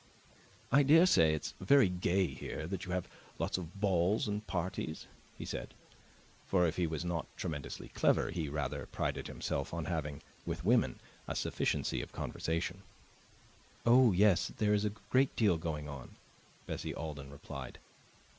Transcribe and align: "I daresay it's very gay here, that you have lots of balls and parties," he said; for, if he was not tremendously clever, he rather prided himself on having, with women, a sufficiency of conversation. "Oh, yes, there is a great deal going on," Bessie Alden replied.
"I 0.71 0.81
daresay 0.81 1.35
it's 1.35 1.53
very 1.59 1.87
gay 1.87 2.25
here, 2.25 2.65
that 2.65 2.85
you 2.85 2.91
have 2.91 3.07
lots 3.37 3.59
of 3.59 3.79
balls 3.79 4.27
and 4.27 4.47
parties," 4.47 5.05
he 5.37 5.45
said; 5.45 5.75
for, 6.47 6.65
if 6.65 6.75
he 6.75 6.87
was 6.87 7.05
not 7.05 7.27
tremendously 7.37 7.89
clever, 7.89 8.31
he 8.31 8.49
rather 8.49 8.87
prided 8.87 9.27
himself 9.27 9.75
on 9.75 9.85
having, 9.85 10.23
with 10.43 10.65
women, 10.65 10.99
a 11.27 11.35
sufficiency 11.35 12.01
of 12.01 12.13
conversation. 12.13 12.81
"Oh, 13.85 14.11
yes, 14.11 14.47
there 14.57 14.73
is 14.73 14.85
a 14.85 14.89
great 15.11 15.35
deal 15.35 15.59
going 15.59 15.87
on," 15.87 16.15
Bessie 16.65 16.95
Alden 16.95 17.29
replied. 17.31 17.77